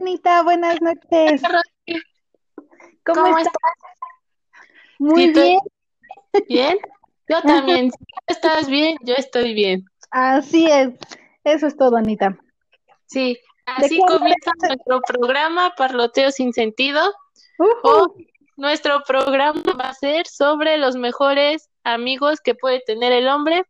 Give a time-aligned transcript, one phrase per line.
[0.00, 1.42] Anita, buenas noches.
[3.04, 3.52] ¿Cómo, ¿Cómo, estás?
[5.00, 5.58] Muy Sí, bien,
[6.48, 6.78] ¿Bien?
[7.28, 7.90] Yo también.
[7.90, 9.84] Si tú estás bien, yo estoy bien.
[10.12, 10.90] así es.
[11.42, 12.38] Eso es todo, Anita.
[13.06, 17.00] Sí, ¿De así comienza nuestro programa Parloteo sin sentido.
[18.56, 23.64] Nuestro programa va a ser sobre los mejores amigos que puede tener el hombre,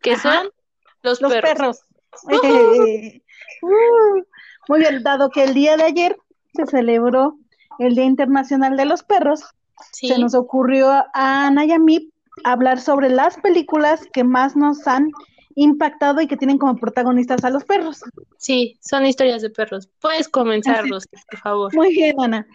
[0.00, 0.40] que Ajá.
[0.42, 0.50] son
[1.02, 1.52] los Los perros.
[1.52, 1.80] perros.
[3.62, 4.22] Uh,
[4.68, 6.16] Muy bien, dado que el día de ayer
[6.54, 7.36] se celebró
[7.78, 9.44] el Día Internacional de los Perros,
[9.92, 12.10] Sí, se nos ocurrió a Ana y a mí
[12.44, 15.10] hablar sobre las películas que más nos han
[15.54, 18.02] impactado y que tienen como protagonistas a los perros.
[18.38, 19.88] sí, son historias de perros.
[20.00, 21.74] Puedes comenzarlos, por favor.
[21.74, 22.46] Muy bien, Ana.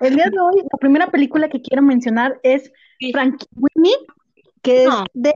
[0.00, 3.12] El día de hoy, la primera película que quiero mencionar es Sí.
[3.12, 3.96] Frankenweenie,
[4.62, 5.32] que es de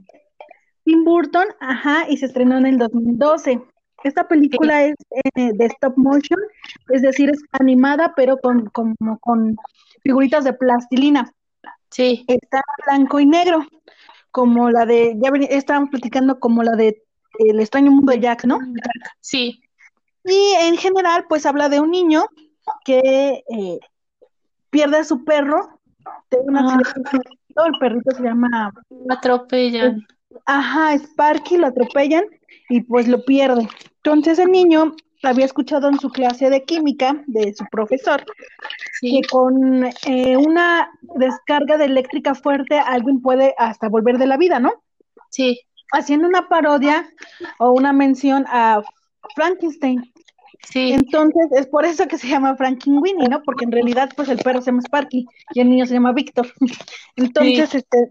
[0.83, 3.59] Tim Burton, ajá, y se estrenó en el 2012.
[4.03, 4.95] Esta película es
[5.35, 6.39] eh, de stop motion,
[6.89, 9.55] es decir, es animada, pero con, como con
[10.03, 11.31] figuritas de plastilina.
[11.89, 13.65] Sí, Está blanco y negro,
[14.31, 17.01] como la de, ya veni- estábamos platicando como la de
[17.39, 18.59] El extraño mundo de Jack, ¿no?
[19.21, 19.61] sí,
[20.23, 22.25] Y en general, pues habla de un niño
[22.83, 23.79] que eh,
[24.69, 25.79] pierde a su perro
[26.29, 26.77] de un Ah.
[26.77, 27.17] accidente.
[27.55, 30.05] El perrito se llama, lo atropellan.
[30.45, 32.25] ajá, Sparky, lo atropellan
[32.69, 33.67] y pues lo pierde.
[33.97, 38.23] Entonces el niño había escuchado en su clase de química de su profesor
[38.99, 44.37] Sí, que con eh, una descarga de eléctrica fuerte alguien puede hasta volver de la
[44.37, 44.83] vida, ¿no?
[45.29, 45.59] sí,
[45.91, 47.07] Haciendo una parodia
[47.59, 48.81] o una mención a
[49.35, 50.13] Frankenstein.
[50.63, 53.41] sí, Entonces, es por eso que se llama Frankenweenie, ¿no?
[53.43, 56.47] Porque en realidad, pues el perro se llama Sparky y el niño se llama Víctor.
[57.15, 58.09] Entonces, este,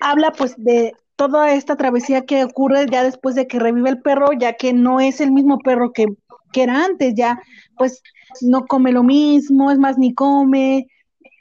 [0.00, 4.32] habla pues de toda esta travesía que ocurre ya después de que revive el perro,
[4.32, 6.06] ya que no es el mismo perro que,
[6.52, 7.40] que era antes, ya
[7.76, 8.02] pues
[8.40, 10.88] no come lo mismo, es más, ni come.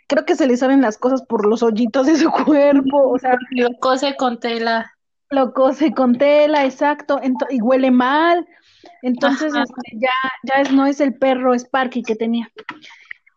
[0.07, 3.37] Creo que se le salen las cosas por los hoyitos de su cuerpo, o sea,
[3.51, 4.91] lo cose con tela.
[5.29, 8.45] lo cose con tela, exacto, y huele mal.
[9.03, 10.09] Entonces, este, ya,
[10.43, 12.51] ya es, no es el perro Sparky que tenía.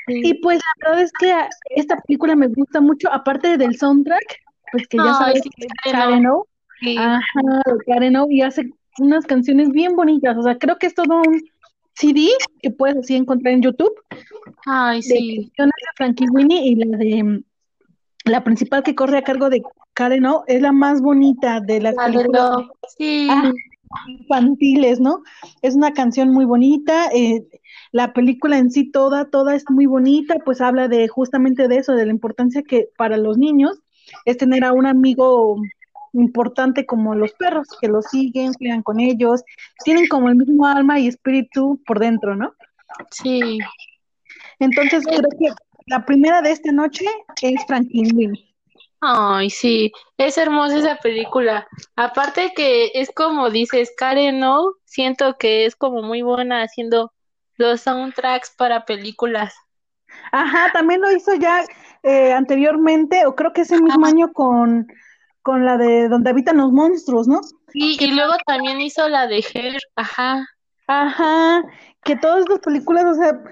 [0.07, 0.21] Sí.
[0.23, 1.35] Y pues la verdad es que
[1.71, 4.44] esta película me gusta mucho, aparte del soundtrack,
[4.75, 6.47] pues que ya Ay, sabes sí, que es Karen O,
[6.81, 6.97] Sí.
[6.99, 8.69] ajá, de Karen O, y hace
[8.99, 11.41] unas canciones bien bonitas, o sea, creo que es todo un
[11.95, 12.29] CD
[12.61, 13.93] que puedes así encontrar en YouTube,
[14.67, 15.37] Ay, de sí.
[15.57, 17.45] canciones de Frankie Winnie y la de mm,
[18.25, 21.95] la principal que corre a cargo de Karen O es la más bonita de las
[21.95, 22.71] La de películas Love.
[22.99, 23.29] Sí.
[23.31, 23.53] Ah,
[24.09, 25.23] infantiles, ¿no?
[25.63, 27.47] Es una canción muy bonita, eh,
[27.93, 31.93] la película en sí toda, toda es muy bonita, pues habla de justamente de eso,
[31.93, 33.79] de la importancia que para los niños
[34.25, 35.57] es tener a un amigo
[36.13, 39.43] importante como los perros, que los siguen, juegan con ellos,
[39.85, 42.55] tienen como el mismo alma y espíritu por dentro, ¿no?
[43.11, 43.59] Sí.
[44.61, 45.49] Entonces creo que
[45.87, 47.05] la primera de esta noche
[47.43, 48.55] es Frankenweenie.
[49.01, 49.93] Ay, sí.
[50.17, 51.67] Es hermosa esa película.
[51.97, 57.13] Aparte que es como dices, Karen O, siento que es como muy buena haciendo
[57.57, 59.55] los soundtracks para películas.
[60.33, 61.65] Ajá, también lo hizo ya
[62.05, 64.87] eh, anteriormente, o creo que ese mismo año con,
[65.43, 67.41] con la de donde habitan los monstruos, ¿no?
[67.73, 69.79] Sí, y luego también hizo la de Her.
[69.97, 70.47] Ajá.
[70.87, 71.65] Ajá,
[72.05, 73.43] que todas estas películas, o sea,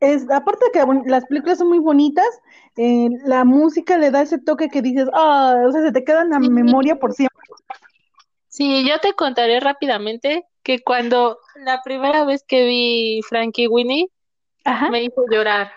[0.00, 2.28] es, aparte de que las películas son muy bonitas,
[2.76, 6.22] eh, la música le da ese toque que dices, ah, o sea, se te queda
[6.22, 6.48] en la Sí.
[6.48, 7.36] memoria por siempre.
[8.46, 14.08] Sí, yo te contaré rápidamente que cuando la primera vez que vi Frankie Winnie
[14.64, 15.72] Ajá, me hizo llorar.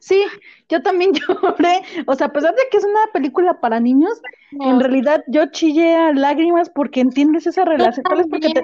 [0.00, 0.24] Sí,
[0.68, 4.58] yo también lloré, o sea, a pesar de que es una película para niños, en
[4.58, 8.62] No, realidad yo chillé a lágrimas porque entiendes esa relación, tal vez porque te-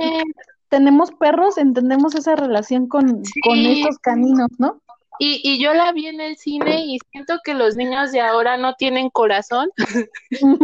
[0.68, 3.72] tenemos perros, entendemos esa relación con, con Sí.
[3.72, 4.80] estos caninos, ¿no?
[5.20, 8.56] Y, y yo la vi en el cine y siento que los niños de ahora
[8.56, 9.68] no tienen corazón,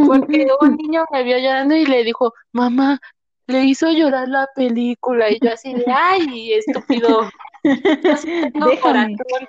[0.05, 3.01] porque un niño me vio llorando y le dijo, mamá,
[3.47, 5.31] le hizo llorar la película.
[5.31, 7.29] Y yo así de, ay, estúpido,
[8.53, 8.81] tengo Déjame.
[8.81, 9.49] corazón.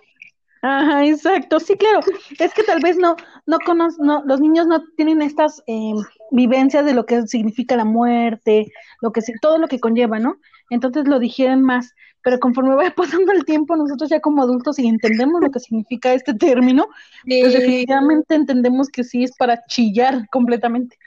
[0.62, 1.60] Ajá, exacto.
[1.60, 2.00] Sí, claro.
[2.40, 3.16] Es que tal vez no,
[3.46, 5.94] no conoc- no, los niños no tienen estas eh,
[6.32, 8.72] vivencias de lo que significa la muerte,
[9.02, 10.38] lo que todo lo que conlleva, ¿no?
[10.70, 11.94] Entonces lo digieren más.
[12.24, 16.14] Pero conforme vaya pasando el tiempo, nosotros ya como adultos y entendemos lo que significa
[16.14, 16.88] este término,
[17.24, 20.98] pues definitivamente entendemos que sí es para chillar completamente.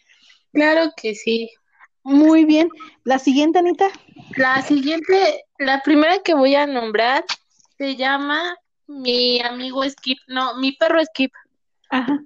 [0.52, 1.50] claro que sí.
[2.04, 2.68] Muy bien.
[3.04, 3.88] La siguiente, Anita.
[4.36, 7.24] La siguiente, la primera que voy a nombrar
[7.76, 8.56] se llama
[8.88, 11.32] Mi amigo Skip, no, mi perro Skip.
[11.90, 12.20] Ajá.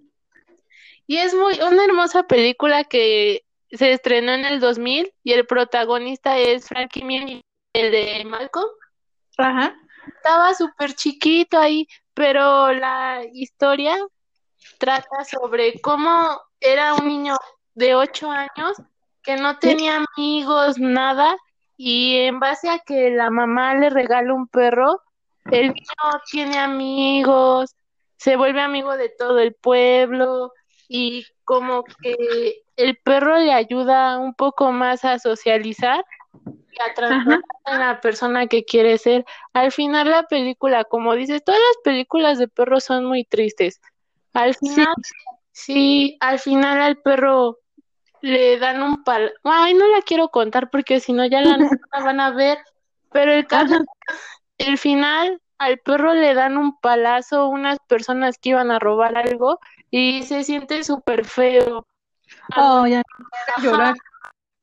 [1.06, 6.38] Y es muy una hermosa película que se estrenó en el 2000 y el protagonista
[6.38, 7.42] es Frankie Muniz,
[7.72, 8.68] el de Malcolm.
[9.38, 9.74] Ajá.
[10.16, 13.96] estaba súper chiquito ahí, pero la historia
[14.78, 17.36] trata sobre cómo era un niño
[17.74, 18.80] de ocho años
[19.22, 21.36] que no tenía amigos, nada,
[21.76, 25.00] y en base a que la mamá le regala un perro,
[25.50, 27.74] el niño tiene amigos,
[28.16, 30.52] se vuelve amigo de todo el pueblo
[30.88, 36.04] y como que el perro le ayuda un poco más a socializar
[36.70, 39.24] y a transformarse en la persona que quiere ser.
[39.52, 43.80] Al final la película, como dices, todas las películas de perros son muy tristes.
[44.32, 44.94] Al final,
[45.50, 47.58] sí, al final al perro
[48.22, 49.32] le dan un pal...
[49.44, 51.58] Ay, no la quiero contar porque si no ya la,
[52.04, 52.58] van a ver,
[53.10, 53.78] pero el caso,
[54.66, 59.60] el final al perro le dan un palazo unas personas que iban a robar algo
[59.90, 61.86] y se siente súper feo.
[62.56, 63.02] Oh, ya
[63.62, 63.94] llorar.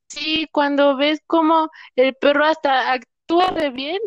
[0.08, 4.00] Sí, cuando ves como el perro hasta actúa de bien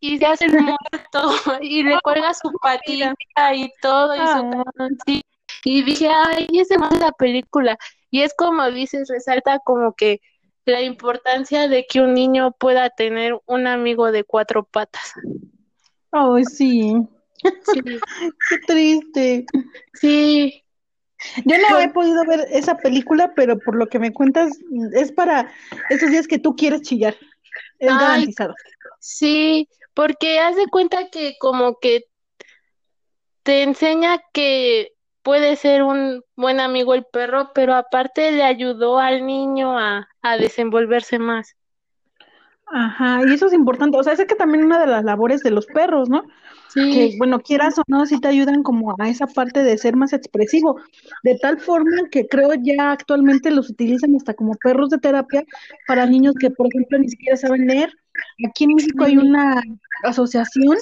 [0.00, 0.78] y se hace el muerto
[1.62, 4.88] y le cuelga su patita y todo y su ah.
[5.64, 7.78] y dije, ay, esa es la película.
[8.10, 10.20] Y es como dices, resalta como que
[10.68, 15.14] la importancia de que un niño pueda tener un amigo de cuatro patas.
[16.12, 16.94] Ay, sí.
[17.42, 17.82] sí.
[18.48, 19.46] Qué triste.
[19.94, 20.64] Sí.
[21.44, 24.52] Yo no he podido ver esa película, pero por lo que me cuentas,
[24.92, 25.50] es para
[25.90, 27.16] esos días que tú quieres chillar.
[27.78, 28.54] Es garantizado.
[29.00, 32.04] Sí, porque haz de cuenta que como que
[33.42, 34.92] te enseña que
[35.28, 40.38] puede ser un buen amigo el perro, pero aparte le ayudó al niño a, a
[40.38, 41.54] desenvolverse más.
[42.64, 45.50] Ajá, y eso es importante, o sea, es que también una de las labores de
[45.50, 46.22] los perros, ¿no?
[46.68, 46.92] Sí.
[46.94, 50.14] Que, bueno, quieras o no, sí te ayudan como a esa parte de ser más
[50.14, 50.80] expresivo,
[51.22, 55.44] de tal forma que creo ya actualmente los utilizan hasta como perros de terapia
[55.86, 57.92] para niños que, por ejemplo, ni siquiera saben leer.
[58.48, 59.60] Aquí en México hay una
[60.04, 60.78] asociación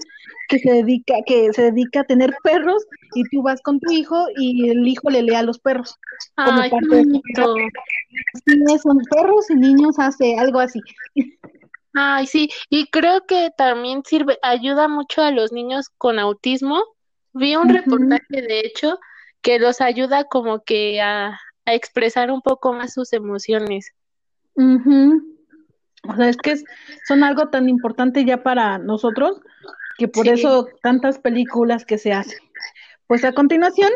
[0.48, 2.84] que se dedica, que se dedica a tener perros
[3.14, 5.96] y tú vas con tu hijo y el hijo le lee a los perros.
[6.36, 10.80] Como Ay, parte de son perros y niños hace algo así.
[11.94, 16.82] Ay, sí, y creo que también sirve, ayuda mucho a los niños con autismo.
[17.32, 18.98] Vi un reportaje, de hecho,
[19.40, 21.38] que los ayuda como que a,
[21.68, 23.92] expresar un poco más sus emociones.
[26.08, 26.56] O sea, es que
[27.06, 29.40] son algo tan importante ya para nosotros
[29.98, 32.38] que por eso tantas películas que se hacen.
[33.06, 33.90] Pues a continuación,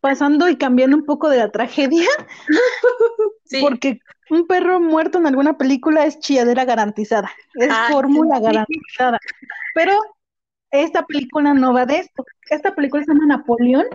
[0.00, 2.06] pasando y cambiando un poco de la tragedia,
[3.60, 4.00] porque
[4.30, 9.18] un perro muerto en alguna película es chilladera garantizada, es fórmula garantizada.
[9.74, 9.98] Pero
[10.70, 12.24] esta película no va de esto.
[12.50, 13.86] Esta película se llama Napoleón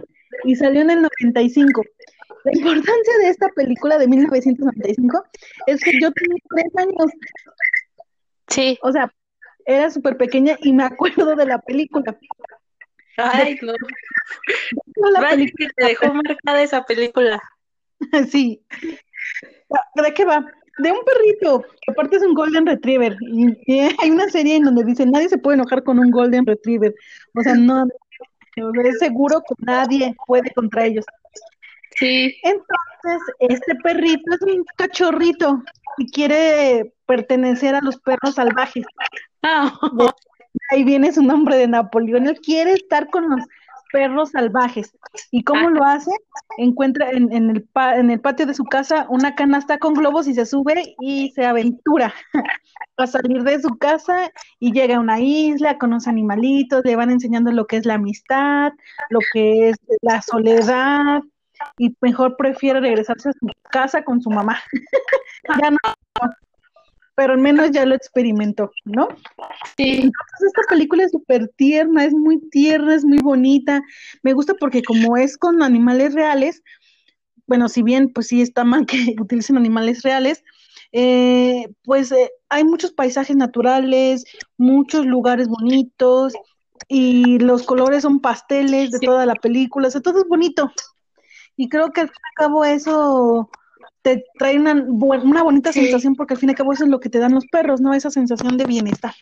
[0.44, 1.84] y salió en el 95.
[2.48, 5.24] La importancia de esta película de 1995
[5.68, 7.12] es que yo tenía tres años.
[8.48, 8.80] Sí.
[8.82, 9.12] O sea,
[9.66, 12.18] era súper pequeña y me acuerdo de la película.
[13.18, 13.74] Ay, no.
[15.12, 15.70] La película.
[15.76, 17.42] te dejó marcada esa película.
[18.30, 18.64] Sí,
[19.96, 20.46] ¿De qué va?
[20.78, 23.18] De un perrito, que aparte es un Golden Retriever.
[23.22, 26.94] Y, hay una serie en donde dice, nadie se puede enojar con un Golden Retriever.
[27.34, 27.88] O sea, no,
[28.84, 31.06] es seguro que nadie puede contra ellos.
[31.98, 32.36] Sí.
[32.44, 35.64] Entonces, este perrito es un cachorrito
[35.98, 38.86] y quiere pertenecer a los perros salvajes.
[39.42, 39.74] Ah.
[40.72, 42.28] Ahí viene su nombre de Napoleón.
[42.28, 43.42] Él quiere estar con los
[43.92, 44.96] perros salvajes.
[45.32, 46.12] ¿Y cómo lo hace?
[46.58, 50.34] Encuentra en, en, el en el patio de su casa una canasta con globos y
[50.34, 52.14] se sube y se aventura
[52.98, 57.12] a salir de su casa y llega a una isla con los animalitos, le van
[57.12, 58.74] enseñando lo que es la amistad,
[59.10, 61.22] lo que es la soledad
[61.78, 64.60] y mejor prefiere regresarse a su casa con su mamá.
[65.62, 65.78] ya no
[67.18, 69.08] pero al menos ya lo experimentó, ¿no?
[69.76, 69.96] Sí.
[69.96, 73.82] Entonces esta película es súper tierna, es muy tierna, es muy bonita.
[74.22, 76.62] Me gusta porque como es con animales reales,
[77.48, 80.44] bueno, si bien pues sí está mal que utilicen animales reales,
[80.92, 84.24] eh, pues eh, hay muchos paisajes naturales,
[84.58, 86.34] muchos lugares bonitos
[86.88, 90.72] y los colores son pasteles de toda la película, o sea, todo es bonito.
[91.58, 93.50] Y creo que al fin y al cabo eso
[94.04, 97.00] te trae una, una bonita sensación porque al fin y al cabo eso es lo
[97.00, 97.94] que te dan los perros, ¿no?
[97.94, 99.14] Esa sensación de bienestar.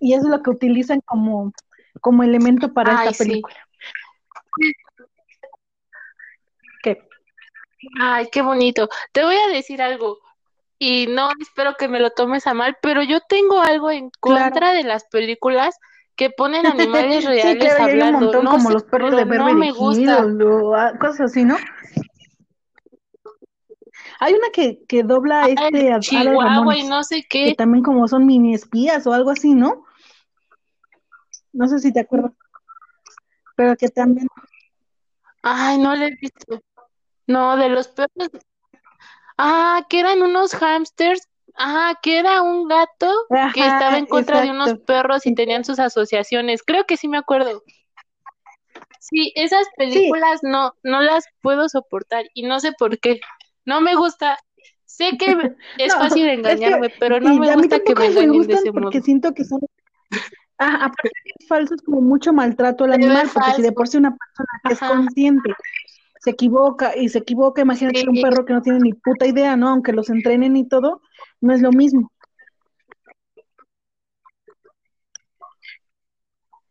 [0.00, 1.52] Y eso es lo que utilizan como,
[2.00, 3.56] como elemento para esta película.
[6.82, 7.06] ¿Qué?
[8.00, 8.88] Ay, qué bonito.
[9.12, 10.18] Te voy a decir algo
[10.78, 14.72] y no espero que me lo tomes a mal, pero yo tengo algo en contra
[14.72, 15.78] de las películas
[16.16, 18.18] que ponen animales reales sí, hablando.
[18.18, 20.24] un montón, como los perros de no me gusta.
[20.76, 21.56] Ah, cosas así, ¿no?
[24.20, 27.46] Hay una que, que dobla este Chihuahua y no sé qué.
[27.46, 29.84] Que también como son mini espías o algo así, ¿no?
[31.52, 32.32] No sé si te acuerdas.
[33.56, 34.26] Pero que también.
[35.42, 36.60] Ay, no le he visto.
[37.26, 38.30] No, de los perros.
[39.36, 41.28] Ah, que eran unos hamsters.
[41.56, 43.08] Ah, que era un gato
[43.54, 46.62] que estaba en contra de unos perros y tenían sus asociaciones.
[46.64, 47.62] Creo que sí me acuerdo.
[48.98, 53.20] Sí, esas películas no, no las puedo soportar y no sé por qué.
[53.64, 54.38] No me gusta.
[54.84, 55.26] Sé que
[55.78, 58.54] es No, fácil es que- engañarme, pero no me gusta que me me engañen de
[58.54, 58.82] ese modo.
[58.84, 59.60] porque siento que son.
[60.58, 63.96] Ah, aparte es falso, es como mucho maltrato al animal, porque si de por sí
[63.96, 65.50] una persona que es consciente
[66.24, 68.08] se equivoca y se equivoca, imagínate Sí.
[68.08, 69.68] un perro que no tiene ni puta idea, ¿no?
[69.68, 71.02] Aunque los entrenen y todo,
[71.42, 72.10] no es lo mismo.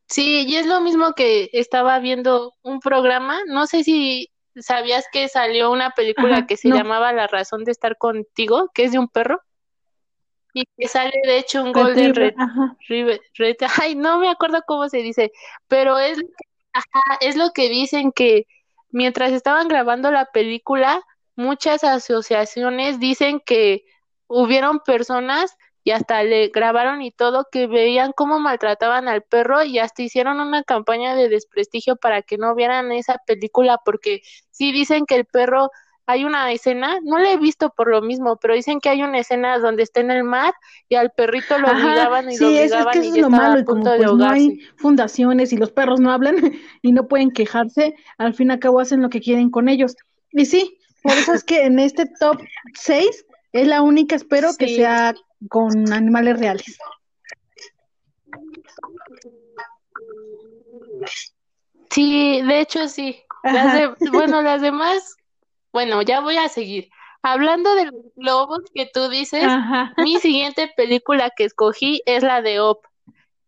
[0.07, 5.27] Sí, y es lo mismo que estaba viendo un programa, no sé si sabías que
[5.27, 6.75] salió una película Ajá, que se no.
[6.75, 9.39] llamaba La razón de estar contigo, que es de un perro,
[10.51, 12.36] y que sale de hecho un Golden Red-
[12.88, 15.31] Red- ay, no me acuerdo cómo se dice,
[15.67, 16.19] pero es,
[16.74, 18.48] ajá, es lo que dicen que
[18.93, 21.01] mientras estaban grabando la película,
[21.35, 23.83] muchas asociaciones dicen que
[24.27, 29.79] hubieron personas y hasta le grabaron y todo que veían cómo maltrataban al perro y
[29.79, 34.21] hasta hicieron una campaña de desprestigio para que no vieran esa película porque
[34.51, 35.69] sí dicen que el perro
[36.05, 39.19] hay una escena, no la he visto por lo mismo, pero dicen que hay una
[39.19, 40.53] escena donde está en el mar
[40.89, 43.15] y al perrito lo obligaban y lo sí, es, es obligaban que y eso ya
[43.15, 46.12] es lo malo, y como punto de pues no hay fundaciones y los perros no
[46.12, 46.36] hablan
[46.81, 49.95] y no pueden quejarse, al fin y al cabo hacen lo que quieren con ellos.
[50.31, 52.41] Y sí, por eso es que en este top
[52.74, 55.13] 6 es la única, espero que sea
[55.50, 56.77] con animales reales.
[61.91, 63.22] Sí, de hecho sí.
[63.43, 65.15] Las de, bueno, las demás,
[65.74, 66.89] bueno, ya voy a seguir.
[67.24, 69.94] Hablando de los globos que tú dices, Ajá.
[69.98, 72.86] mi siguiente película que escogí es la de Op,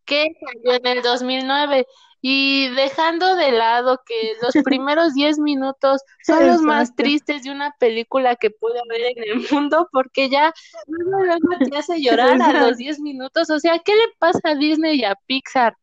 [0.05, 1.86] que salió en el 2009.
[2.27, 7.75] Y dejando de lado que los primeros 10 minutos son los más tristes de una
[7.77, 10.51] película que puede haber en el mundo, porque ya
[10.88, 13.51] luego, luego te hace llorar a los 10 minutos.
[13.51, 15.77] O sea, ¿qué le pasa a Disney y a Pixar?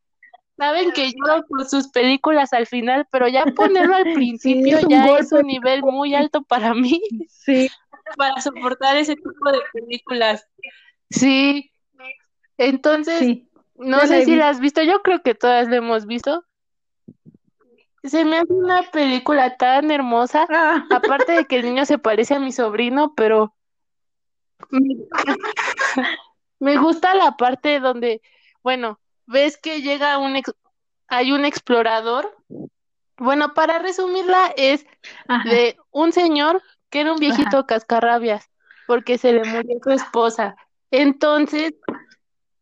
[0.63, 4.85] Saben que lloro por sus películas al final, pero ya ponerlo al Sí, principio es
[4.87, 7.67] ya es un nivel muy alto para mí, Sí,
[8.17, 10.47] para soportar ese tipo de películas.
[11.09, 11.71] Sí,
[12.57, 13.49] entonces, sí.
[13.75, 14.49] no ya sé si la visto.
[14.49, 16.45] has visto, yo creo que todas la hemos visto.
[18.03, 22.35] Se me hace una película tan hermosa, Ah, aparte de que el niño se parece
[22.35, 23.53] a mi sobrino, pero
[26.59, 28.21] me gusta la parte donde,
[28.63, 30.53] bueno, ves que llega un ex-
[31.07, 32.35] hay un explorador.
[33.17, 34.85] Bueno, para resumirla, es
[35.27, 35.49] ajá.
[35.49, 37.65] de un señor que era un viejito Ajá.
[37.65, 38.49] cascarrabias,
[38.87, 40.55] porque se le murió su esposa.
[40.91, 41.73] Entonces,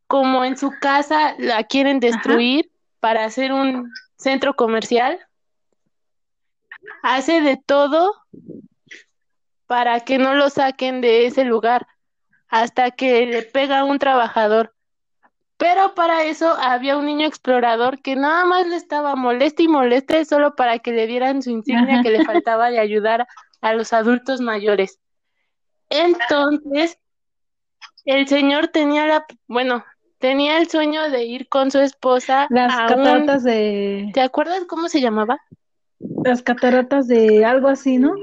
[0.06, 5.18] como en su casa la quieren destruir para hacer un centro comercial,
[7.02, 8.14] hace de todo
[9.66, 11.86] para que no lo saquen de ese lugar
[12.48, 14.74] hasta que le pega a un trabajador.
[15.62, 20.24] Pero para eso había un niño explorador que nada más le estaba moleste y moleste
[20.24, 22.02] solo para que le dieran su insignia Ajá.
[22.02, 23.28] que le faltaba de ayudar
[23.60, 24.98] a los adultos mayores.
[25.88, 26.98] Entonces,
[28.04, 29.84] el señor tenía la, bueno,
[30.18, 34.64] tenía el sueño de ir con su esposa Las a un, cataratas de, ¿te acuerdas
[34.66, 35.38] cómo se llamaba?
[36.24, 38.16] las cataratas de algo así, ¿no?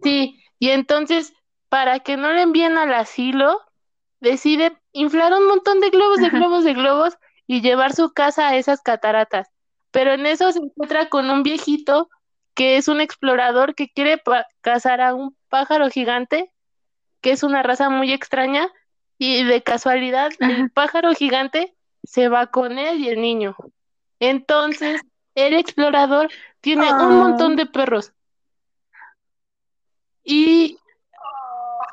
[0.00, 1.32] Sí, y entonces,
[1.70, 3.58] para que no le envíen al asilo,
[4.20, 8.56] decide inflar un montón de globos, de globos, de globos y llevar su casa a
[8.56, 9.48] esas cataratas.
[9.90, 12.10] Pero en eso se encuentra con un viejito
[12.54, 14.20] que es un explorador que quiere
[14.60, 16.52] cazar a un pájaro gigante,
[17.22, 18.68] que es una raza muy extraña,
[19.16, 23.56] y de casualidad el pájaro gigante se va con él y el niño.
[24.18, 25.00] Entonces,
[25.34, 26.28] el explorador
[26.60, 28.12] tiene un montón de perros
[30.24, 30.78] y,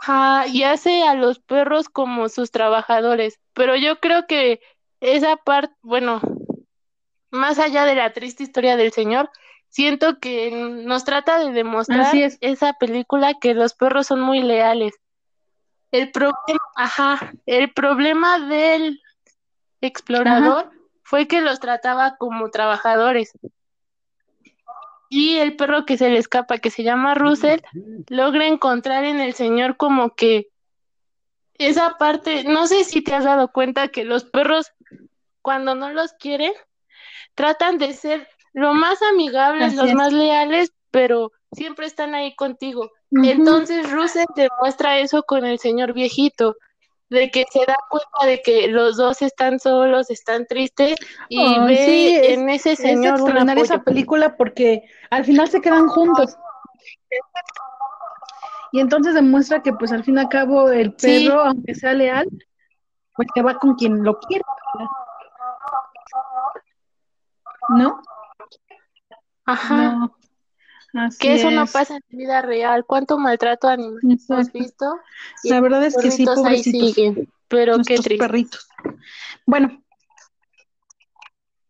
[0.07, 3.39] ajá, y hace a los perros como sus trabajadores.
[3.53, 4.61] Pero yo creo que
[4.99, 6.21] esa parte, bueno,
[7.29, 9.29] más allá de la triste historia del señor,
[9.69, 12.37] siento que nos trata de demostrar es.
[12.41, 14.93] esa película que los perros son muy leales.
[15.91, 19.01] El problema, ajá, el problema del
[19.81, 20.71] explorador
[21.03, 23.31] fue que los trataba como trabajadores.
[25.09, 27.59] Y el perro que se le escapa, que se llama Russell,
[28.09, 30.49] logra encontrar en el señor como que
[31.57, 34.73] esa parte, no sé si te has dado cuenta que los perros
[35.41, 36.51] cuando no los quieren,
[37.35, 39.95] tratan de ser lo más amigables, Así los es.
[39.95, 42.91] más leales, pero siempre están ahí contigo.
[43.11, 46.57] Entonces Russell demuestra eso con el señor viejito.
[47.09, 50.95] De que se da cuenta de que los dos están solos, están tristes
[51.29, 55.61] y ve sí, es- en ese Es señor extraordinaria esa película porque al final se
[55.61, 56.35] quedan juntos.
[58.73, 61.25] Y entonces demuestra que pues al fin y al cabo el Sí.
[61.25, 62.27] perro, aunque sea leal,
[63.15, 64.43] pues se va con quien lo quiere.
[67.69, 68.01] ¿No?
[69.45, 69.75] Ajá.
[69.91, 70.16] No.
[70.93, 71.71] Así Que eso no es.
[71.71, 72.85] pasa en la vida real.
[72.85, 74.51] ¿Cuánto maltrato animal Exacto.
[74.57, 74.85] visto?
[75.43, 76.93] Y La verdad es que sí, ahí pobrecitos.
[76.93, 77.29] siguen.
[77.49, 78.17] Pero qué triste.
[78.17, 78.67] perritos.
[79.45, 79.81] Bueno,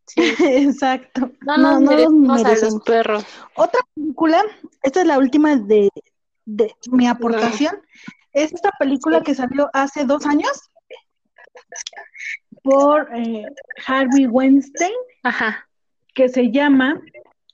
[0.05, 0.21] Sí.
[0.39, 1.31] exacto.
[1.41, 3.25] No No, no los merecemos a los perros.
[3.55, 4.41] Otra película,
[4.81, 5.89] esta es la última de,
[6.45, 7.81] de mi aportación,
[8.31, 10.49] es esta película que salió hace dos años
[12.63, 13.45] por eh,
[13.85, 14.93] Harvey Weinstein,
[15.23, 15.67] Ajá.
[16.13, 17.01] que se llama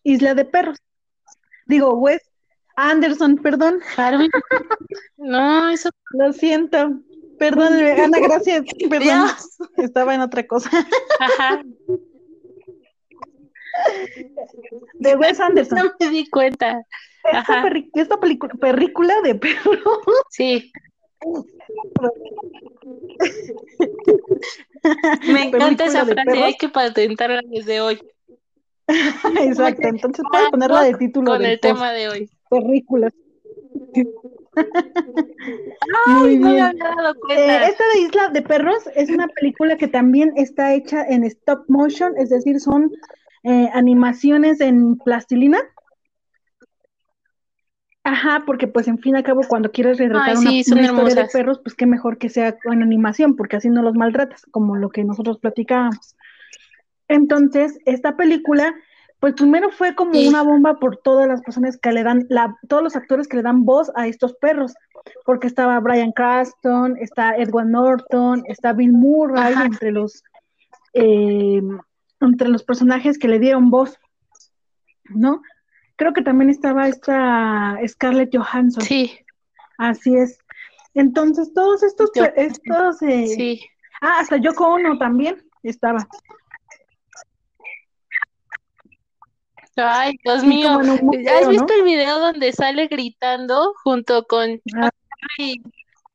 [0.03, 0.77] Isla de Perros.
[1.65, 2.21] Digo, Wes
[2.75, 4.29] Anderson, perdón, Harvey.
[5.17, 5.89] No, eso.
[6.11, 6.99] lo siento.
[7.37, 8.63] Perdón, Ana, gracias.
[8.89, 9.57] Perdón, Dios.
[9.77, 10.69] estaba en otra cosa.
[11.19, 11.63] Ajá.
[14.93, 15.77] De Wes Anderson.
[15.77, 16.83] No me di cuenta.
[17.23, 17.63] Esta,
[17.95, 19.79] esta película, película de perros
[20.29, 20.71] Sí.
[25.27, 26.43] Me encanta esa Película frase.
[26.43, 28.01] Hay que patentarla desde hoy.
[29.41, 32.29] Exacto, entonces puedes ponerla de título Con del el post, tema de hoy.
[32.49, 33.13] películas.
[34.55, 36.77] Ay, Muy no me bien.
[37.29, 41.65] Eh, esta de Isla de Perros es una película que también está hecha en stop
[41.67, 42.91] motion, es decir, son
[43.43, 45.59] eh, animaciones en plastilina.
[48.05, 50.81] Ajá, porque pues en fin y al cabo cuando quieres retratar Ay, una, sí, una
[50.83, 54.45] historia de perros, pues qué mejor que sea con animación, porque así no los maltratas,
[54.51, 56.15] como lo que nosotros platicábamos.
[57.13, 58.73] Entonces, esta película,
[59.19, 62.81] pues primero fue como una bomba por todas las personas que le dan, la, todos
[62.81, 64.73] los actores que le dan voz a estos perros,
[65.23, 69.65] porque estaba Bryan Cranston, está Edward Norton, está Bill Murray, Ajá.
[69.65, 70.23] entre los,
[70.93, 71.61] eh,
[72.19, 73.99] entre los personajes que le dieron voz,
[75.09, 75.43] ¿no?
[75.97, 79.19] Creo que también estaba esta Scarlett Johansson, Sí,
[79.77, 80.39] así es.
[80.95, 83.61] Entonces, todos estos, Yo- estos, eh, sí.
[84.01, 86.07] ah, hasta Yoko Ono también estaba.
[89.77, 90.77] Ay, Dios mío.
[90.77, 91.73] un ¿Has museo, visto ¿no?
[91.73, 94.89] el video donde sale gritando junto con Ah.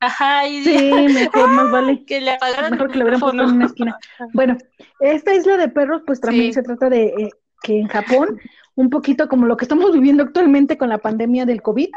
[0.01, 2.05] Ajá, y Sí, mejor, más vale.
[2.05, 3.99] que le apagaron Mejor que lo hubieran puesto en una esquina.
[4.33, 4.57] Bueno,
[5.01, 6.53] esta isla de perros, pues también Sí.
[6.55, 7.31] se trata de eh,
[7.63, 8.39] que en Japón,
[8.77, 11.89] un poquito como lo que estamos viviendo actualmente con la pandemia del COVID,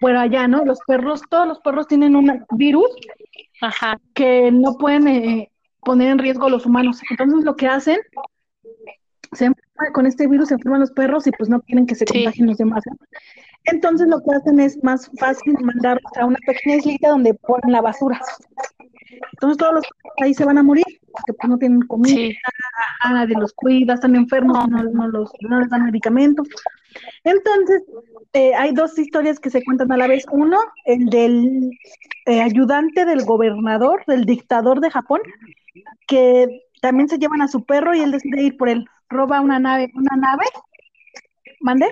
[0.00, 0.64] bueno, allá, ¿no?
[0.64, 2.88] Los perros, todos los perros tienen un virus
[3.60, 7.00] Ajá, que no pueden eh, poner en riesgo a los humanos.
[7.10, 7.98] Entonces, lo que hacen,
[9.32, 9.50] se
[9.92, 12.14] con este virus se enferman los perros y pues no quieren que se Sí.
[12.14, 12.82] contagien los demás.
[13.64, 17.80] Entonces, lo que hacen es más fácil mandarlos a una pequeña islita donde ponen la
[17.80, 18.20] basura.
[19.32, 22.36] Entonces, todos los perros ahí se van a morir porque pues no tienen comida, sí.
[23.04, 26.48] nadie los cuida, están enfermos, no, no los, no les dan medicamentos.
[27.24, 27.82] Entonces,
[28.32, 30.24] eh, hay dos historias que se cuentan a la vez.
[30.30, 31.70] Uno, el del
[32.26, 35.20] eh, ayudante del gobernador, del dictador de Japón,
[36.06, 38.86] que también se llevan a su perro y él decide ir por él.
[39.08, 40.44] Roba una nave, una nave.
[41.60, 41.86] ¿Mande?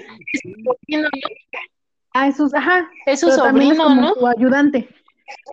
[0.64, 1.09] Sobrino,
[2.14, 4.14] Ah, es su, ajá, Es su pero es sobrino, como ¿no?
[4.14, 4.88] su ayudante.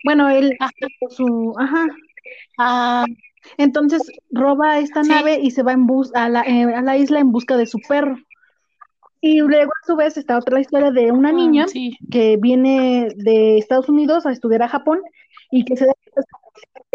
[0.04, 0.72] Bueno, él, Ajá.
[1.10, 1.86] su, ajá.
[2.58, 3.04] Ah,
[3.58, 5.10] Entonces roba esta Sí.
[5.10, 7.66] nave y se va en bus a la, eh, a la isla en busca de
[7.66, 8.16] su perro.
[9.20, 11.96] Y luego a su vez está otra historia de una niña ah, sí.
[12.10, 15.00] que viene de Estados Unidos a estudiar a Japón
[15.50, 15.92] y que se da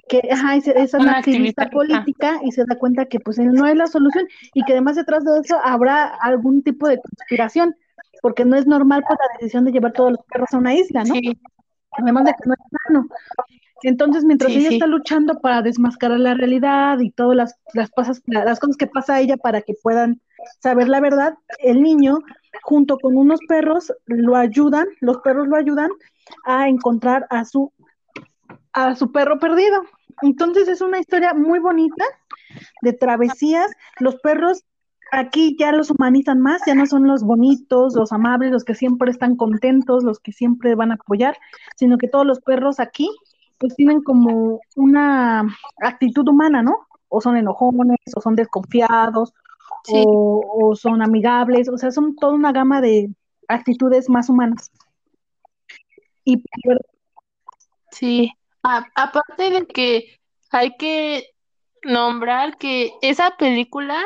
[0.07, 3.37] que ajá, es, es una Una activista activista, política y se da cuenta que pues
[3.39, 7.75] no es la solución y que además detrás de eso habrá algún tipo de conspiración,
[8.21, 11.03] porque no es normal pues la decisión de llevar todos los perros a una isla,
[11.03, 11.13] ¿no?
[11.15, 11.37] Sí,
[11.97, 13.07] Además de que no es sano.
[13.83, 14.75] Entonces, mientras Sí, ella sí.
[14.75, 18.87] está luchando para desmascarar la realidad y todas las, las, pasas- la- las cosas que
[18.87, 20.21] pasa a ella para que puedan
[20.59, 22.19] saber la verdad, el niño,
[22.63, 25.89] junto con unos perros, lo ayudan, los perros lo ayudan
[26.45, 27.73] a encontrar a su,
[28.73, 29.83] a su perro perdido.
[30.21, 32.05] Entonces, es una historia muy bonita
[32.81, 33.71] de travesías.
[33.99, 34.63] Los perros
[35.11, 39.11] aquí ya los humanizan más, ya no son los bonitos, los amables, los que siempre
[39.11, 41.37] están contentos, los que siempre van a apoyar,
[41.75, 43.09] sino que todos los perros aquí
[43.57, 45.45] pues tienen como una
[45.81, 46.87] actitud humana, ¿no?
[47.09, 49.33] O son enojones, o son desconfiados,
[49.83, 50.03] Sí.
[50.05, 53.09] o, o son amigables, o sea, son toda una gama de
[53.47, 54.71] actitudes más humanas.
[56.23, 56.77] Y pues,
[57.91, 58.31] sí.
[58.63, 60.19] A- aparte de que
[60.51, 61.25] hay que
[61.83, 63.99] nombrar que esa película,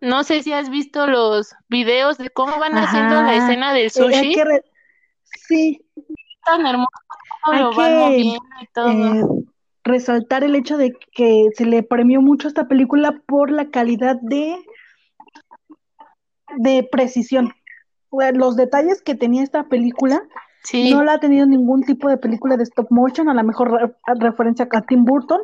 [0.00, 3.90] no sé si has visto los videos de cómo van haciendo la escena del eh,
[3.90, 4.64] sushi, re-
[5.24, 5.80] sí,
[6.44, 6.90] tan hermoso
[7.44, 8.88] cómo lo van que, moviendo y todo.
[8.88, 9.24] eh,
[9.84, 14.56] resaltar el hecho de que se le premió mucho esta película por la calidad de,
[16.58, 17.52] de precisión.
[18.34, 20.22] Los detalles que tenía esta película
[20.72, 24.68] no la ha tenido ningún tipo de película de stop motion, a lo mejor referencia
[24.70, 25.40] a Tim Burton,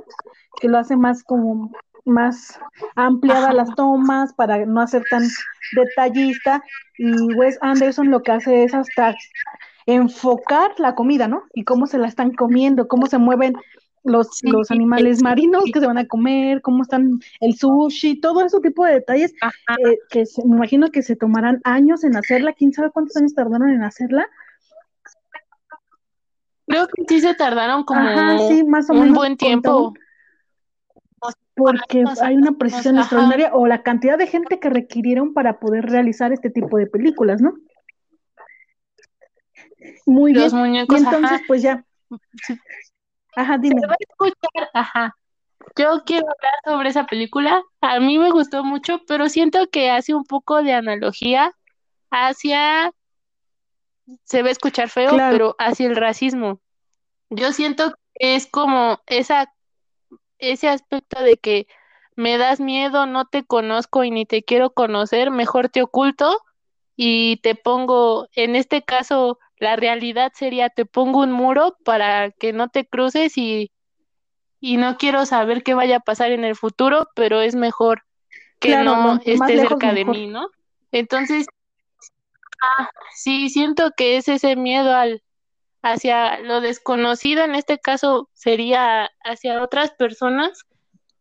[0.61, 1.71] que lo hace más como
[2.05, 2.59] más
[2.95, 5.25] ampliada las tomas para no hacer tan
[5.77, 6.63] detallista
[6.97, 9.15] y Wes Anderson lo que hace es hasta
[9.87, 11.45] enfocar la comida, ¿no?
[11.55, 13.55] Y cómo se la están comiendo, cómo se mueven
[14.05, 18.61] los, los animales marinos que se van a comer, cómo están el sushi, todo ese
[18.61, 22.91] tipo de detalles eh, que me imagino que se tomarán años en hacerla, quién sabe
[22.91, 24.27] cuántos años tardaron en hacerla.
[26.69, 28.09] Creo que sí se tardaron como
[28.91, 29.95] un buen tiempo
[31.59, 36.33] porque hay una precisión extraordinaria o la cantidad de gente que requirieron para poder realizar
[36.33, 37.55] este tipo de películas, ¿no?
[40.07, 40.51] Muy bien.
[40.89, 41.85] y entonces, pues ya.
[43.37, 43.83] Ajá, dime.
[44.73, 45.17] ajá.
[45.77, 47.63] Yo quiero hablar sobre esa película.
[47.81, 51.53] A mí me gustó mucho, pero siento que hace un poco de analogía
[52.11, 52.93] hacia,
[54.25, 56.61] se va a escuchar feo, pero hacia el racismo.
[57.31, 59.53] Yo siento que es como esa
[60.39, 61.67] ese aspecto de que
[62.17, 66.41] me das miedo, no te conozco y ni te quiero conocer, mejor te oculto
[66.97, 72.53] y te pongo, en este caso, la realidad sería te pongo un muro para que
[72.53, 73.71] no te cruces y,
[74.61, 78.03] y no quiero saber qué vaya a pasar en el futuro, pero es mejor
[78.59, 80.49] que no esté cerca de mí, ¿no?
[80.91, 81.47] Entonces,
[82.63, 85.23] ah, sí, siento que es ese miedo al,
[85.83, 90.65] hacia lo desconocido, en este caso sería hacia otras personas,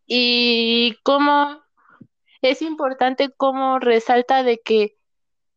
[0.06, 1.62] y cómo
[2.42, 4.96] es importante cómo resalta de que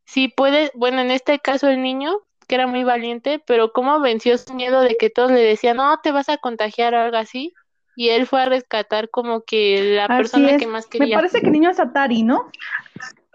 [0.05, 4.37] si puede, bueno, en este caso el niño, que era muy valiente, pero cómo venció
[4.37, 7.55] su miedo de que todos le decían, no, te vas a contagiar o algo así,
[7.95, 11.17] y él fue a rescatar como que la persona que más quería.
[11.17, 12.51] Me parece que el niño es Atari, ¿no?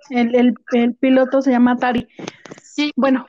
[0.09, 2.07] El, el, el piloto se llama Atari.
[2.61, 2.91] Sí.
[2.95, 3.25] Bueno,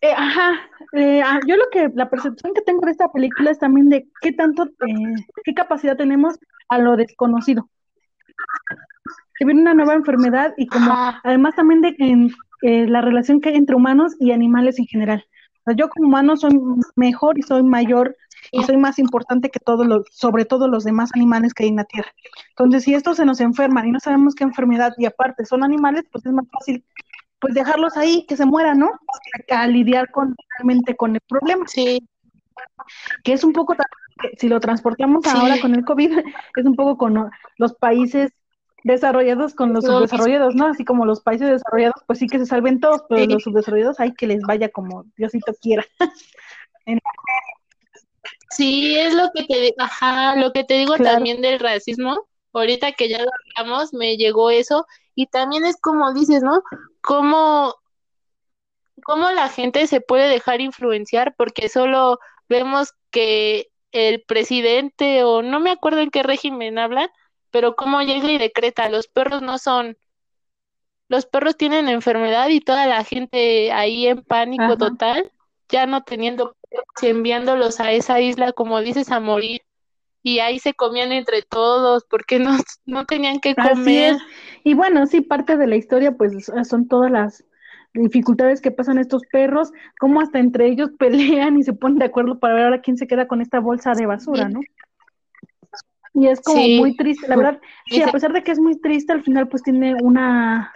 [0.00, 0.52] eh, ajá,
[0.92, 4.06] eh, ah, yo lo que, la percepción que tengo de esta película es también de
[4.20, 7.68] qué tanto, eh, qué capacidad tenemos a lo desconocido.
[9.38, 10.92] Que viene una nueva enfermedad y como,
[11.24, 12.30] además también de en,
[12.90, 15.24] la relación que hay entre humanos y animales en general.
[15.74, 16.58] Yo como humano soy
[16.94, 18.16] mejor y soy mayor
[18.52, 21.76] y soy más importante que todos los, sobre todo los demás animales que hay en
[21.76, 22.10] la Tierra.
[22.50, 26.04] Entonces, si estos se nos enferman y no sabemos qué enfermedad y aparte son animales,
[26.12, 26.84] pues es más fácil
[27.38, 28.90] pues dejarlos ahí, que se mueran, ¿no?
[29.50, 31.66] A, lidiar con, realmente con el problema.
[31.66, 32.06] Sí.
[33.24, 33.76] Que es un poco,
[34.38, 36.10] si lo transportamos ahora con el COVID,
[36.56, 38.30] es un poco con los países
[38.86, 40.68] desarrollados con los subdesarrollados, ¿no?
[40.68, 44.14] Así como los países desarrollados, pues sí que se salven todos, pero los subdesarrollados hay
[44.14, 45.84] que les vaya como Diosito quiera.
[48.50, 52.28] sí, es lo que te, ajá, lo que te digo también del racismo.
[52.52, 56.62] Ahorita que ya lo hablamos, me llegó eso y también es como dices, ¿no?
[57.00, 57.74] Cómo,
[59.02, 65.58] cómo la gente se puede dejar influenciar porque solo vemos que el presidente o no
[65.58, 67.08] me acuerdo en qué régimen hablan,
[67.50, 69.96] pero cómo llega y decreta, los perros no son,
[71.08, 75.30] los perros tienen enfermedad y toda la gente ahí en pánico total,
[75.68, 76.56] ya no teniendo
[77.02, 79.62] enviándolos a esa isla, como dices, a morir
[80.26, 84.16] y ahí se comían entre todos porque no, no tenían que comer.
[84.64, 87.44] Y bueno, sí, parte de la historia pues son todas las
[87.94, 92.40] dificultades que pasan estos perros, cómo hasta entre ellos pelean y se ponen de acuerdo
[92.40, 94.60] para ver ahora quién se queda con esta bolsa de basura, ¿no?
[96.16, 99.12] Y es como muy triste, la verdad, sí, a pesar de que es muy triste,
[99.12, 100.72] al final pues tiene una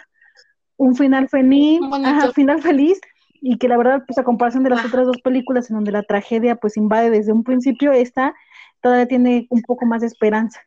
[0.76, 3.00] un final feliz, ajá, final feliz,
[3.40, 6.02] y que la verdad, pues a comparación de las otras dos películas en donde la
[6.02, 8.34] tragedia pues invade desde un principio, esta
[8.82, 10.60] todavía tiene un poco más de esperanza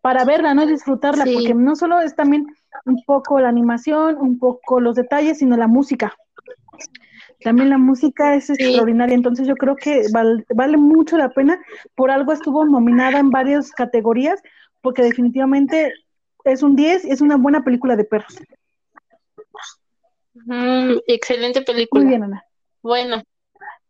[0.00, 0.66] para verla, ¿no?
[0.66, 2.46] Disfrutarla, porque no solo es también
[2.84, 6.12] un poco la animación, un poco los detalles, sino la música.
[7.44, 10.04] También la música es extraordinaria, entonces yo creo que
[10.54, 11.60] vale mucho la pena.
[11.94, 14.40] Por algo estuvo nominada en varias categorías,
[14.80, 15.92] porque definitivamente
[16.44, 18.38] es un 10, es una buena película de perros.
[20.34, 22.02] Mm, excelente película.
[22.02, 22.44] Muy bien, Ana.
[22.82, 23.22] Bueno,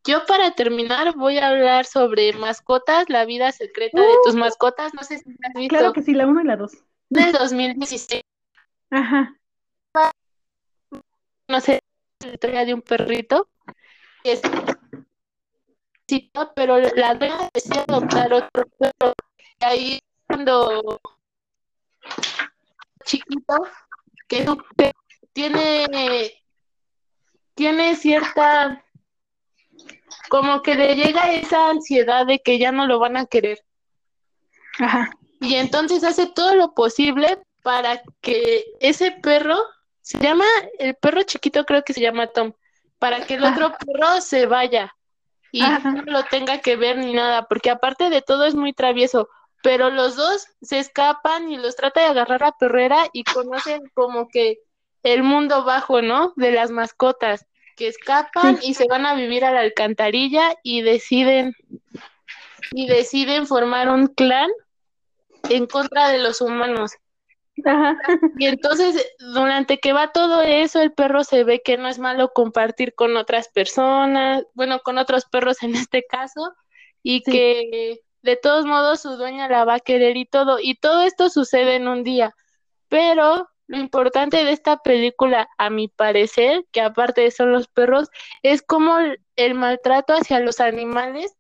[0.05, 4.39] yo para terminar voy a hablar sobre mascotas, la vida secreta de tus uh.
[4.39, 4.93] mascotas.
[4.95, 5.77] No sé si has visto.
[5.77, 6.73] Claro que sí, la 1 y la 2.
[7.11, 8.23] Del 2016.
[8.91, 9.37] Ajá.
[11.49, 11.81] No sé,
[12.25, 13.49] la historia de un perrito.
[14.25, 14.41] Es...
[16.55, 19.15] pero la dueña decía adoptar otro perro.
[19.61, 21.01] Y ahí cuando
[23.05, 23.67] chiquito,
[24.29, 24.47] que
[25.33, 26.33] tiene,
[27.55, 28.85] tiene cierta
[30.29, 33.65] como que le llega esa ansiedad de que ya no lo van a querer.
[34.79, 35.11] Ajá.
[35.41, 39.59] Y entonces hace todo lo posible para que ese perro,
[40.03, 40.45] se llama,
[40.79, 42.53] el perro chiquito creo que se llama Tom,
[42.99, 44.95] para que el otro perro se vaya
[45.51, 49.29] y no lo tenga que ver ni nada, porque aparte de todo es muy travieso,
[49.63, 54.29] pero los dos se escapan y los trata de agarrar a perrera y conocen como
[54.29, 54.59] que
[55.03, 56.33] el mundo bajo, ¿no?
[56.37, 61.55] De las mascotas, que escapan y se van a vivir a la alcantarilla y deciden
[62.73, 64.51] y deciden formar un clan
[65.49, 66.93] en contra de los humanos.
[68.39, 72.33] Y entonces, durante que va todo eso, el perro se ve que no es malo
[72.35, 76.55] compartir con otras personas, bueno, con otros perros en este caso,
[77.03, 80.59] y que de todos modos su dueña la va a querer y todo.
[80.61, 82.35] Y todo esto sucede en un día.
[82.89, 88.09] Pero lo importante de esta película, a mi parecer, que aparte de son los perros,
[88.43, 88.97] es como
[89.37, 91.35] el maltrato hacia los animales.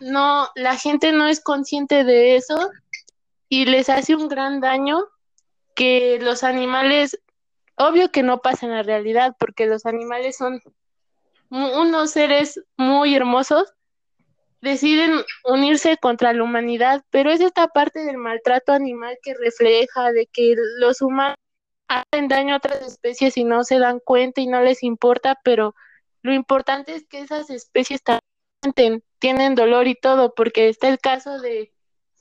[0.00, 2.70] No, la gente no es consciente de eso
[3.48, 5.04] y les hace un gran daño
[5.76, 7.20] que los animales,
[7.76, 10.60] obvio que no pasa en la realidad, porque los animales son
[11.50, 13.72] unos seres muy hermosos,
[14.60, 15.12] deciden
[15.44, 20.56] unirse contra la humanidad, pero es esta parte del maltrato animal que refleja de que
[20.78, 21.36] los humanos
[21.86, 25.76] hacen daño a otras especies y no se dan cuenta y no les importa, pero
[26.22, 31.38] lo importante es que esas especies también tienen dolor y todo, porque está el caso
[31.38, 31.72] de,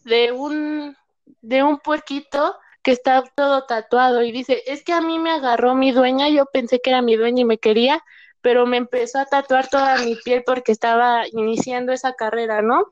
[0.03, 0.95] de un
[1.41, 2.55] de un puerquito
[2.85, 6.45] que está todo tatuado y dice, es que a mí me agarró mi dueña, yo
[6.45, 8.03] pensé que era mi dueña y me quería,
[8.41, 12.85] pero me empezó a tatuar toda mi piel porque estaba iniciando esa carrera, ¿no?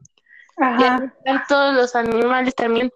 [0.57, 1.13] Ajá.
[1.27, 2.91] Y todos los animales también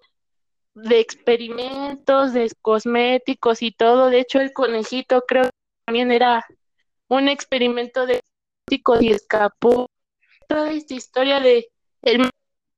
[0.74, 4.10] de experimentos, de cosméticos y todo.
[4.10, 5.52] De hecho, el conejito creo que
[5.86, 6.48] también era
[7.10, 8.22] un experimento de
[8.66, 9.88] cosméticos y escapó.
[10.48, 11.70] Toda esta historia de
[12.02, 12.28] el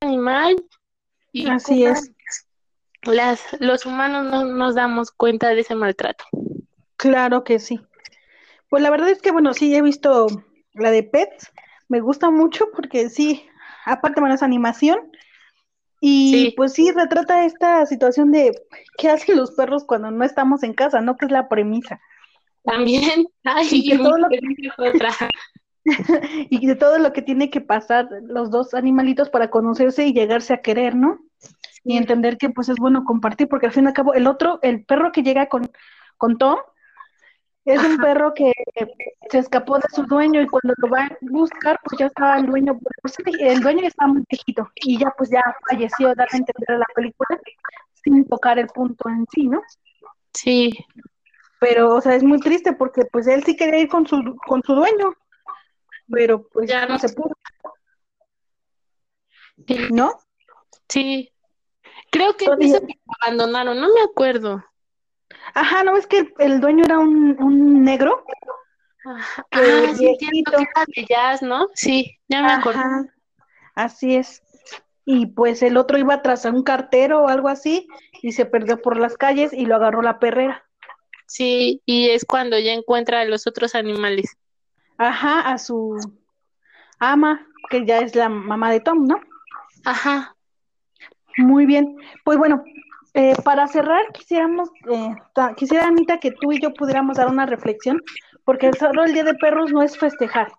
[0.01, 0.57] animal
[1.31, 2.11] y Así es
[3.03, 6.25] las, los humanos no nos damos cuenta de ese maltrato.
[6.97, 7.79] Claro que sí.
[8.69, 10.27] Pues la verdad es que, bueno, sí, he visto
[10.73, 11.51] la de Pets,
[11.87, 13.45] me gusta mucho porque sí,
[13.85, 15.11] aparte, bueno, es animación.
[16.01, 18.51] Y pues sí, retrata esta situación de
[18.97, 21.17] qué hacen los perros cuando no estamos en casa, ¿no?
[21.17, 21.99] Que es la premisa.
[22.63, 24.39] También, ay, y, todo lo que...
[26.49, 30.53] y de todo lo que tiene que pasar los dos animalitos para conocerse y llegarse
[30.53, 31.19] a querer, ¿no?
[31.83, 34.59] Y entender que pues es bueno compartir, porque al fin y al cabo el otro,
[34.61, 35.69] el perro que llega con,
[36.17, 36.57] con Tom,
[37.65, 38.51] es un perro que
[39.29, 42.47] se escapó de su dueño y cuando lo va a buscar, pues ya estaba el
[42.47, 46.37] dueño, pues, el dueño ya estaba muy viejito y ya pues ya falleció, dar a
[46.37, 47.39] entender la película
[48.03, 49.61] sin tocar el punto en sí, ¿no?
[50.33, 50.71] Sí.
[51.59, 54.63] Pero, o sea, es muy triste porque pues él sí quería ir con su, con
[54.63, 55.13] su dueño,
[56.09, 57.35] pero pues ya no se pudo.
[59.91, 60.17] ¿No?
[60.87, 61.31] Sí,
[62.11, 62.81] Creo que se
[63.21, 64.63] abandonaron, no me acuerdo.
[65.53, 68.25] Ajá, no es que el, dueño era un, negro.
[69.05, 71.67] Ajá, ah, sí, de jazz, ¿no?
[71.73, 72.81] Sí, ya me acuerdo.
[73.75, 74.43] Así es.
[75.05, 77.87] Y pues el otro iba tras un cartero o algo así
[78.21, 80.65] y se perdió por las calles y lo agarró la perrera.
[81.25, 84.37] Sí, y es cuando ya encuentra a los otros animales.
[84.97, 85.97] Ajá, a su
[86.99, 89.19] ama, que ya es la mamá de Tom, ¿no?
[89.85, 90.35] Ajá.
[91.39, 92.63] Muy bien, pues bueno,
[93.13, 95.15] eh, para cerrar quisiéramos, eh,
[95.55, 98.01] quisiera Anita que tú y yo pudiéramos dar una reflexión,
[98.43, 100.51] porque solo el Día de Perros no es festejar,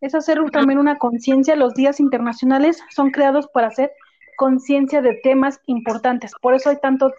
[0.00, 1.54] es hacer también una conciencia.
[1.54, 3.92] Los días internacionales son creados para hacer
[4.36, 7.12] conciencia de temas importantes, por eso hay tanto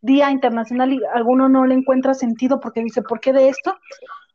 [0.00, 3.74] Día Internacional y alguno no le encuentra sentido porque dice, ¿por qué de esto?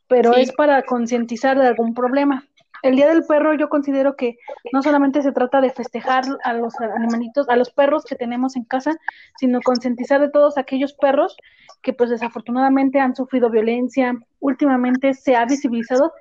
[0.07, 2.43] Pero es para concientizar de algún problema
[2.83, 4.37] el Día del Perro yo considero que
[4.71, 8.63] no solamente se trata de festejar a los animalitos, a los perros que tenemos en
[8.63, 8.95] casa,
[9.37, 11.35] sino concientizar de todos aquellos perros
[11.81, 16.11] que pues desafortunadamente han sufrido violencia, últimamente se ha visibilizado,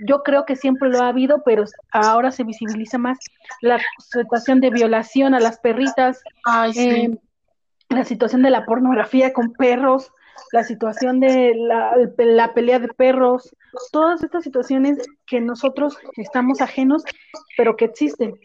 [0.00, 3.18] yo creo que siempre lo ha habido, pero ahora se visibiliza más
[3.60, 6.22] la situación de violación a las perritas,
[6.76, 7.16] eh,
[7.88, 10.12] la situación de la pornografía con perros,
[10.52, 13.54] la situación de la, pelea de perros,
[13.92, 17.02] todas estas situaciones que nosotros estamos ajenos,
[17.56, 18.38] pero que existen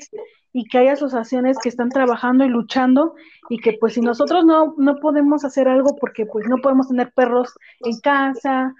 [0.54, 3.16] y que hay asociaciones que están trabajando y luchando
[3.50, 7.12] y que pues si nosotros no, no podemos hacer algo porque pues no podemos tener
[7.12, 8.76] perros en casa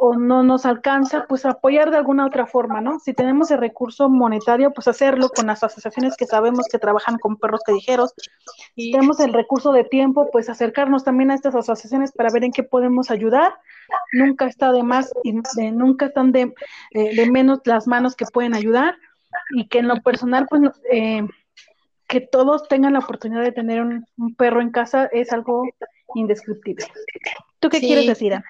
[0.00, 3.00] o no nos alcanza, pues apoyar de alguna otra forma, ¿no?
[3.00, 7.36] Si tenemos el recurso monetario, pues hacerlo con las asociaciones que sabemos que trabajan con
[7.36, 8.14] perros callejeros.
[8.76, 12.52] Si tenemos el recurso de tiempo, pues acercarnos también a estas asociaciones para ver en
[12.52, 13.54] qué podemos ayudar.
[14.12, 15.32] Nunca está de más y
[15.72, 16.54] nunca están de,
[16.92, 18.94] de, menos las manos que pueden ayudar
[19.56, 21.26] y que en lo personal, pues eh,
[22.06, 24.06] que todos tengan la oportunidad de tener un,
[24.36, 25.64] perro en casa es algo
[26.14, 26.86] indescriptible.
[27.58, 28.44] ¿Tú qué quieres decir, Ana?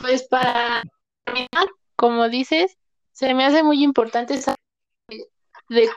[0.00, 0.82] Pues para
[1.24, 2.76] terminar, como dices,
[3.12, 4.58] se me hace muy importante saber
[5.68, 5.88] de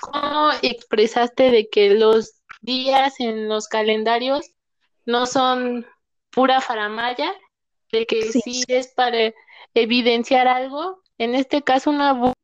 [0.00, 4.50] cómo expresaste de que los días en los calendarios
[5.04, 5.86] no son
[6.30, 7.32] pura faramaya,
[7.92, 9.32] de que sí, es para
[9.74, 12.34] evidenciar algo, en este caso una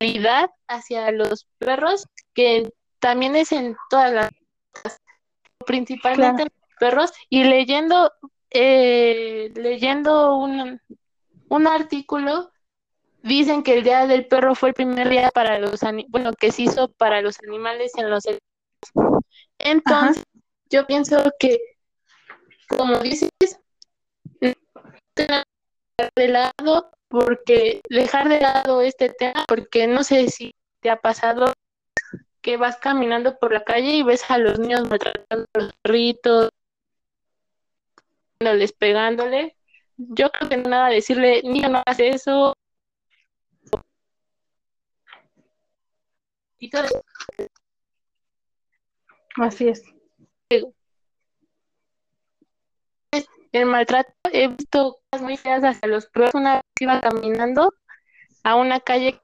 [0.00, 4.30] vulnerabilidad hacia los perros, que también es en todas las
[5.66, 8.10] principalmente los perros, y leyendo,
[8.50, 10.80] eh, leyendo un,
[11.48, 12.50] un artículo
[13.22, 16.62] dicen que el día del perro fue el primer día para los bueno que se
[16.62, 18.24] hizo para los animales en los
[19.58, 20.22] entonces
[20.70, 21.58] yo pienso que
[22.68, 23.30] como dices
[26.14, 31.52] de lado porque dejar de lado este tema porque no sé si te ha pasado
[32.40, 36.50] que vas caminando por la calle y ves a los niños maltratando a los perritos
[38.40, 39.56] les pegándole
[39.96, 42.54] yo creo que nada decirle niño no hagas eso
[49.36, 49.82] Así es.
[53.52, 56.34] El maltrato, he visto cosas muy feas hacia los perros.
[56.34, 57.72] Una vez iba caminando
[58.42, 59.20] a una calle.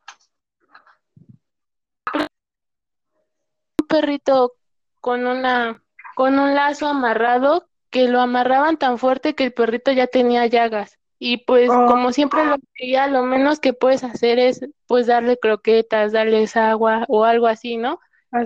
[2.15, 4.55] Un perrito
[5.01, 5.83] con una
[6.15, 10.99] con un lazo amarrado que lo amarraban tan fuerte que el perrito ya tenía llagas.
[11.21, 11.87] Y pues oh.
[11.87, 17.05] como siempre lo veía, lo menos que puedes hacer es pues darle croquetas, darles agua
[17.07, 18.01] o algo así, ¿no?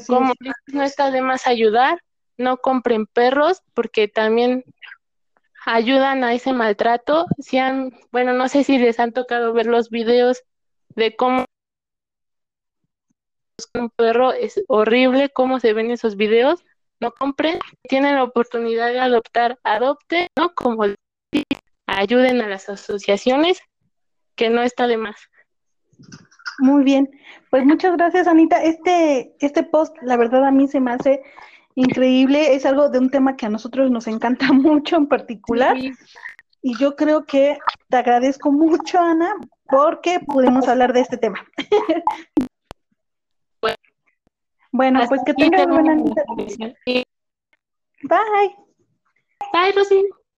[0.06, 0.34] como
[0.66, 2.02] no está de más ayudar,
[2.36, 4.64] no compren perros porque también
[5.64, 7.24] ayudan a ese maltrato.
[7.38, 10.42] Si han, bueno, no sé si les han tocado ver los videos
[10.90, 11.46] de cómo
[13.72, 16.62] un perro es horrible, cómo se ven esos videos.
[17.00, 17.58] No compren,
[17.88, 20.52] tienen la oportunidad de adoptar, adopten, ¿no?
[20.54, 20.84] Como
[21.86, 23.60] ayuden a las asociaciones,
[24.34, 25.16] que no está de más.
[26.58, 27.08] Muy bien,
[27.50, 28.62] pues muchas gracias Anita.
[28.62, 31.22] Este, este post, la verdad a mí se me hace
[31.74, 35.76] increíble, es algo de un tema que a nosotros nos encanta mucho en particular.
[36.60, 37.56] Y yo creo que
[37.88, 39.36] te agradezco mucho, Ana,
[39.68, 41.46] porque pudimos hablar de este tema.
[44.72, 45.96] bueno, pues que tengas buena
[48.02, 48.56] Bye.
[49.52, 50.08] Bye, Rosy.